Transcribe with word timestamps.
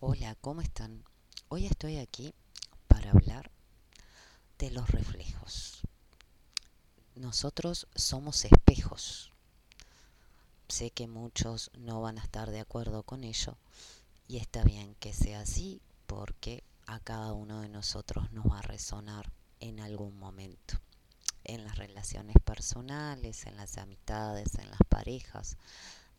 Hola, 0.00 0.36
¿cómo 0.40 0.60
están? 0.60 1.02
Hoy 1.48 1.66
estoy 1.66 1.96
aquí 1.96 2.32
para 2.86 3.10
hablar 3.10 3.50
de 4.56 4.70
los 4.70 4.88
reflejos. 4.88 5.80
Nosotros 7.16 7.88
somos 7.96 8.44
espejos. 8.44 9.32
Sé 10.68 10.92
que 10.92 11.08
muchos 11.08 11.72
no 11.76 12.00
van 12.00 12.20
a 12.20 12.22
estar 12.22 12.48
de 12.52 12.60
acuerdo 12.60 13.02
con 13.02 13.24
ello 13.24 13.58
y 14.28 14.36
está 14.36 14.62
bien 14.62 14.94
que 15.00 15.12
sea 15.12 15.40
así 15.40 15.82
porque 16.06 16.62
a 16.86 17.00
cada 17.00 17.32
uno 17.32 17.62
de 17.62 17.68
nosotros 17.68 18.30
nos 18.30 18.46
va 18.46 18.60
a 18.60 18.62
resonar 18.62 19.32
en 19.58 19.80
algún 19.80 20.16
momento. 20.16 20.80
En 21.42 21.64
las 21.64 21.76
relaciones 21.76 22.36
personales, 22.44 23.46
en 23.46 23.56
las 23.56 23.78
amistades, 23.78 24.54
en 24.60 24.70
las 24.70 24.80
parejas, 24.88 25.56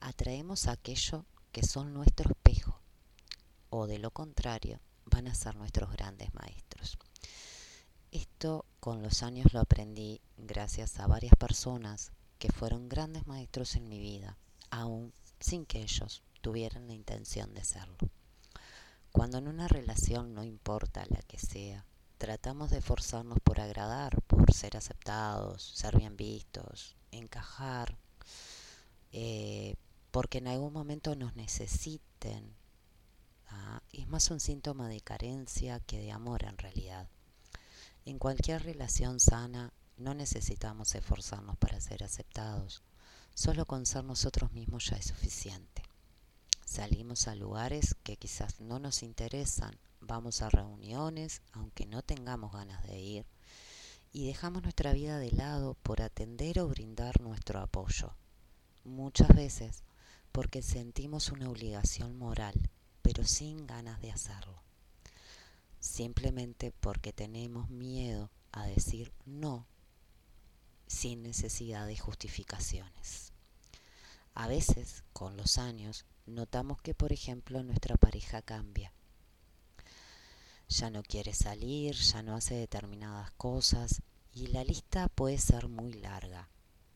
atraemos 0.01 0.67
aquello 0.67 1.23
que 1.53 1.63
son 1.63 1.93
nuestro 1.93 2.29
espejo 2.29 2.38
o 3.69 3.87
de 3.87 3.99
lo 3.99 4.11
contrario 4.11 4.79
van 5.05 5.27
a 5.27 5.35
ser 5.35 5.55
nuestros 5.55 5.91
grandes 5.91 6.33
maestros. 6.33 6.97
Esto 8.11 8.65
con 8.79 9.01
los 9.01 9.23
años 9.23 9.53
lo 9.53 9.59
aprendí 9.59 10.21
gracias 10.37 10.99
a 10.99 11.07
varias 11.07 11.35
personas 11.35 12.11
que 12.39 12.51
fueron 12.51 12.89
grandes 12.89 13.27
maestros 13.27 13.75
en 13.75 13.87
mi 13.87 13.99
vida, 13.99 14.37
aún 14.71 15.13
sin 15.39 15.65
que 15.65 15.81
ellos 15.81 16.23
tuvieran 16.41 16.87
la 16.87 16.93
intención 16.93 17.53
de 17.53 17.63
serlo. 17.63 17.97
Cuando 19.11 19.37
en 19.37 19.47
una 19.47 19.67
relación, 19.67 20.33
no 20.33 20.43
importa 20.43 21.05
la 21.09 21.21
que 21.23 21.37
sea, 21.37 21.85
tratamos 22.17 22.69
de 22.69 22.77
esforzarnos 22.79 23.39
por 23.43 23.59
agradar, 23.59 24.21
por 24.23 24.51
ser 24.53 24.77
aceptados, 24.77 25.63
ser 25.63 25.97
bien 25.97 26.15
vistos, 26.15 26.95
encajar, 27.11 27.97
eh, 29.11 29.75
porque 30.11 30.39
en 30.39 30.47
algún 30.47 30.73
momento 30.73 31.15
nos 31.15 31.35
necesiten, 31.35 32.55
es 33.91 34.07
más 34.07 34.31
un 34.31 34.39
síntoma 34.39 34.87
de 34.87 35.01
carencia 35.01 35.79
que 35.79 35.99
de 35.99 36.11
amor 36.11 36.43
en 36.43 36.57
realidad. 36.57 37.09
En 38.05 38.19
cualquier 38.19 38.63
relación 38.63 39.19
sana 39.19 39.73
no 39.97 40.13
necesitamos 40.13 40.95
esforzarnos 40.95 41.57
para 41.57 41.81
ser 41.81 42.03
aceptados, 42.03 42.81
solo 43.33 43.65
con 43.65 43.85
ser 43.85 44.03
nosotros 44.03 44.51
mismos 44.51 44.85
ya 44.89 44.97
es 44.97 45.07
suficiente. 45.07 45.83
Salimos 46.65 47.27
a 47.27 47.35
lugares 47.35 47.95
que 48.03 48.17
quizás 48.17 48.59
no 48.61 48.79
nos 48.79 49.03
interesan, 49.03 49.77
vamos 50.01 50.41
a 50.41 50.49
reuniones 50.49 51.41
aunque 51.51 51.85
no 51.85 52.01
tengamos 52.01 52.53
ganas 52.53 52.83
de 52.83 52.99
ir 52.99 53.25
y 54.11 54.27
dejamos 54.27 54.63
nuestra 54.63 54.93
vida 54.93 55.19
de 55.19 55.31
lado 55.31 55.75
por 55.83 56.01
atender 56.01 56.59
o 56.59 56.67
brindar 56.67 57.21
nuestro 57.21 57.59
apoyo. 57.59 58.15
Muchas 58.83 59.29
veces 59.29 59.83
porque 60.31 60.61
sentimos 60.61 61.31
una 61.31 61.49
obligación 61.49 62.17
moral 62.17 62.69
pero 63.11 63.25
sin 63.25 63.65
ganas 63.65 63.99
de 64.01 64.11
hacerlo. 64.11 64.61
Simplemente 65.79 66.71
porque 66.79 67.11
tenemos 67.11 67.67
miedo 67.71 68.29
a 68.51 68.67
decir 68.67 69.11
no 69.25 69.65
sin 70.85 71.23
necesidad 71.23 71.87
de 71.87 71.97
justificaciones. 71.97 73.33
A 74.35 74.47
veces, 74.47 75.03
con 75.11 75.37
los 75.37 75.57
años, 75.57 76.05
notamos 76.27 76.83
que, 76.83 76.93
por 76.93 77.11
ejemplo, 77.11 77.63
nuestra 77.63 77.97
pareja 77.97 78.43
cambia. 78.43 78.93
Ya 80.67 80.91
no 80.91 81.01
quiere 81.01 81.33
salir, 81.33 81.95
ya 81.95 82.21
no 82.21 82.35
hace 82.35 82.53
determinadas 82.53 83.31
cosas 83.31 84.03
y 84.33 84.47
la 84.47 84.63
lista 84.63 85.07
puede 85.07 85.39
ser 85.39 85.67
muy 85.67 85.93
larga. 85.93 86.47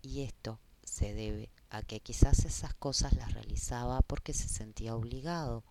Y 0.03 0.21
esto 0.21 0.59
se 0.83 1.15
debe 1.15 1.49
a 1.71 1.81
que 1.81 2.01
quizás 2.01 2.45
esas 2.45 2.75
cosas 2.75 3.13
las 3.13 3.33
realizaba 3.33 4.03
porque 4.03 4.35
se 4.35 4.47
sentía 4.47 4.95
obligado 4.95 5.63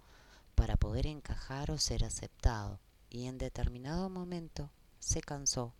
para 0.54 0.76
poder 0.76 1.06
encajar 1.06 1.70
o 1.70 1.78
ser 1.78 2.04
aceptado 2.04 2.80
y 3.10 3.26
en 3.26 3.38
determinado 3.38 4.08
momento 4.08 4.70
se 4.98 5.20
cansó 5.20 5.74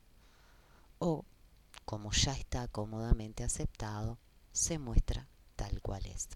o, 0.98 1.24
como 1.84 2.12
ya 2.12 2.32
está 2.32 2.68
cómodamente 2.68 3.42
aceptado, 3.42 4.18
se 4.52 4.78
muestra 4.78 5.26
tal 5.56 5.80
cual 5.80 6.06
es. 6.06 6.28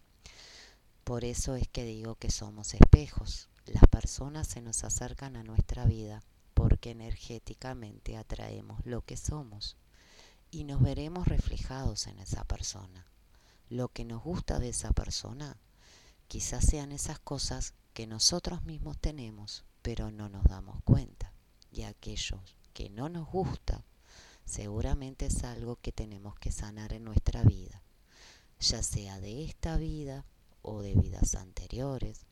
Por 1.04 1.24
eso 1.24 1.54
es 1.54 1.68
que 1.68 1.84
digo 1.84 2.16
que 2.16 2.30
somos 2.30 2.74
espejos. 2.74 3.48
Las 3.66 3.84
personas 3.88 4.48
se 4.48 4.60
nos 4.60 4.82
acercan 4.82 5.36
a 5.36 5.44
nuestra 5.44 5.84
vida 5.84 6.22
porque 6.54 6.90
energéticamente 6.90 8.16
atraemos 8.16 8.84
lo 8.84 9.02
que 9.02 9.16
somos 9.16 9.76
y 10.50 10.64
nos 10.64 10.82
veremos 10.82 11.28
reflejados 11.28 12.06
en 12.08 12.18
esa 12.18 12.44
persona. 12.44 13.06
Lo 13.68 13.88
que 13.88 14.04
nos 14.04 14.22
gusta 14.22 14.58
de 14.58 14.70
esa 14.70 14.90
persona 14.92 15.56
quizás 16.26 16.64
sean 16.64 16.90
esas 16.90 17.18
cosas 17.20 17.74
que 17.96 18.06
nosotros 18.06 18.62
mismos 18.64 18.98
tenemos, 18.98 19.64
pero 19.80 20.10
no 20.10 20.28
nos 20.28 20.44
damos 20.44 20.82
cuenta. 20.84 21.32
Y 21.72 21.84
aquellos 21.84 22.58
que 22.74 22.90
no 22.90 23.08
nos 23.08 23.26
gusta, 23.26 23.86
seguramente 24.44 25.24
es 25.24 25.44
algo 25.44 25.76
que 25.76 25.92
tenemos 25.92 26.38
que 26.38 26.52
sanar 26.52 26.92
en 26.92 27.04
nuestra 27.04 27.42
vida, 27.42 27.82
ya 28.60 28.82
sea 28.82 29.18
de 29.18 29.46
esta 29.46 29.78
vida 29.78 30.26
o 30.60 30.82
de 30.82 30.92
vidas 30.92 31.36
anteriores, 31.36 32.26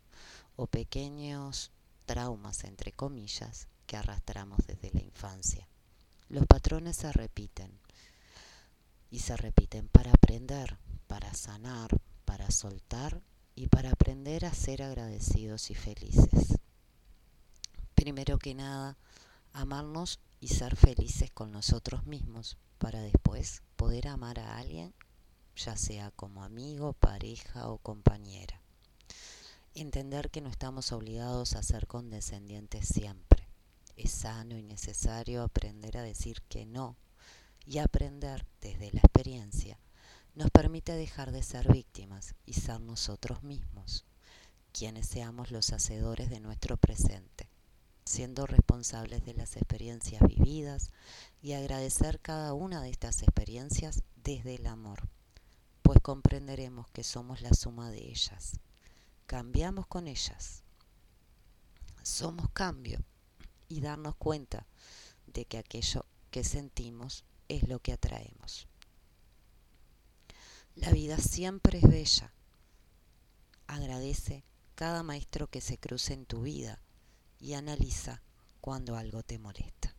o 0.54 0.66
pequeños 0.66 1.72
traumas, 2.04 2.64
entre 2.64 2.92
comillas, 2.92 3.66
que 3.86 3.96
arrastramos 3.96 4.58
desde 4.66 4.90
la 4.92 5.00
infancia. 5.00 5.66
Los 6.28 6.44
patrones 6.44 6.98
se 6.98 7.10
repiten 7.10 7.80
y 9.10 9.20
se 9.20 9.34
repiten 9.34 9.88
para 9.88 10.10
aprender, 10.10 10.76
para 11.06 11.32
sanar, 11.32 11.88
para 12.26 12.50
soltar 12.50 13.22
y 13.54 13.68
para 13.68 13.90
aprender 13.90 14.44
a 14.44 14.54
ser 14.54 14.82
agradecidos 14.82 15.70
y 15.70 15.74
felices. 15.74 16.58
Primero 17.94 18.38
que 18.38 18.54
nada, 18.54 18.96
amarnos 19.52 20.20
y 20.40 20.48
ser 20.48 20.76
felices 20.76 21.30
con 21.30 21.52
nosotros 21.52 22.06
mismos 22.06 22.58
para 22.78 23.00
después 23.00 23.62
poder 23.76 24.08
amar 24.08 24.40
a 24.40 24.58
alguien, 24.58 24.92
ya 25.56 25.76
sea 25.76 26.10
como 26.10 26.42
amigo, 26.42 26.92
pareja 26.92 27.68
o 27.68 27.78
compañera. 27.78 28.60
Entender 29.74 30.30
que 30.30 30.40
no 30.40 30.50
estamos 30.50 30.92
obligados 30.92 31.54
a 31.54 31.62
ser 31.62 31.86
condescendientes 31.86 32.88
siempre. 32.88 33.48
Es 33.96 34.10
sano 34.10 34.56
y 34.56 34.62
necesario 34.62 35.42
aprender 35.42 35.96
a 35.96 36.02
decir 36.02 36.42
que 36.48 36.66
no 36.66 36.96
y 37.64 37.78
aprender 37.78 38.44
desde 38.60 38.92
la 38.92 39.00
experiencia 39.00 39.78
nos 40.34 40.50
permite 40.50 40.92
dejar 40.92 41.30
de 41.30 41.42
ser 41.42 41.72
víctimas 41.72 42.34
y 42.44 42.54
ser 42.54 42.80
nosotros 42.80 43.42
mismos, 43.42 44.04
quienes 44.72 45.06
seamos 45.06 45.52
los 45.52 45.72
hacedores 45.72 46.28
de 46.30 46.40
nuestro 46.40 46.76
presente, 46.76 47.48
siendo 48.04 48.46
responsables 48.46 49.24
de 49.24 49.34
las 49.34 49.56
experiencias 49.56 50.22
vividas 50.26 50.90
y 51.40 51.52
agradecer 51.52 52.18
cada 52.20 52.52
una 52.52 52.82
de 52.82 52.90
estas 52.90 53.22
experiencias 53.22 54.02
desde 54.16 54.56
el 54.56 54.66
amor, 54.66 55.08
pues 55.82 56.00
comprenderemos 56.00 56.90
que 56.90 57.04
somos 57.04 57.40
la 57.40 57.54
suma 57.54 57.90
de 57.90 58.08
ellas. 58.08 58.58
Cambiamos 59.26 59.86
con 59.86 60.08
ellas. 60.08 60.62
Somos 62.02 62.50
cambio 62.50 62.98
y 63.68 63.80
darnos 63.80 64.16
cuenta 64.16 64.66
de 65.26 65.44
que 65.44 65.58
aquello 65.58 66.04
que 66.30 66.42
sentimos 66.42 67.24
es 67.48 67.68
lo 67.68 67.78
que 67.78 67.92
atraemos. 67.92 68.66
La 70.76 70.90
vida 70.90 71.18
siempre 71.18 71.78
es 71.78 71.84
bella. 71.88 72.32
Agradece 73.66 74.44
cada 74.74 75.02
maestro 75.02 75.48
que 75.48 75.60
se 75.60 75.78
cruce 75.78 76.14
en 76.14 76.26
tu 76.26 76.42
vida 76.42 76.80
y 77.38 77.54
analiza 77.54 78.22
cuando 78.60 78.96
algo 78.96 79.22
te 79.22 79.38
molesta. 79.38 79.92